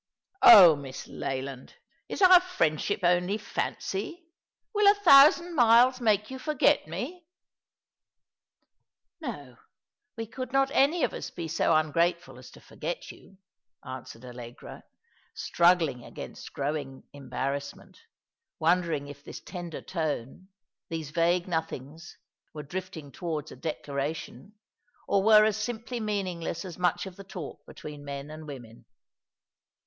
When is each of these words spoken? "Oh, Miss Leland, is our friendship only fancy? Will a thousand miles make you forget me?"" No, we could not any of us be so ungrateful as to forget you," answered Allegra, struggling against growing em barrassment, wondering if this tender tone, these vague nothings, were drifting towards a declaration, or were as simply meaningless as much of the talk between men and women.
"Oh, 0.41 0.75
Miss 0.75 1.05
Leland, 1.07 1.75
is 2.09 2.23
our 2.23 2.39
friendship 2.41 3.01
only 3.03 3.37
fancy? 3.37 4.25
Will 4.73 4.91
a 4.91 4.95
thousand 4.95 5.53
miles 5.53 6.01
make 6.01 6.31
you 6.31 6.39
forget 6.39 6.87
me?"" 6.87 7.27
No, 9.21 9.57
we 10.17 10.25
could 10.25 10.51
not 10.51 10.71
any 10.73 11.03
of 11.03 11.13
us 11.13 11.29
be 11.29 11.47
so 11.47 11.75
ungrateful 11.75 12.39
as 12.39 12.49
to 12.49 12.59
forget 12.59 13.11
you," 13.11 13.37
answered 13.85 14.25
Allegra, 14.25 14.83
struggling 15.35 16.03
against 16.03 16.51
growing 16.51 17.03
em 17.13 17.29
barrassment, 17.29 17.97
wondering 18.57 19.07
if 19.07 19.23
this 19.23 19.39
tender 19.39 19.83
tone, 19.83 20.47
these 20.89 21.11
vague 21.11 21.47
nothings, 21.47 22.17
were 22.55 22.63
drifting 22.63 23.11
towards 23.11 23.51
a 23.51 23.55
declaration, 23.55 24.53
or 25.07 25.21
were 25.21 25.45
as 25.45 25.57
simply 25.57 25.99
meaningless 25.99 26.65
as 26.65 26.79
much 26.79 27.05
of 27.05 27.17
the 27.17 27.23
talk 27.23 27.63
between 27.67 28.03
men 28.03 28.31
and 28.31 28.47
women. 28.47 28.85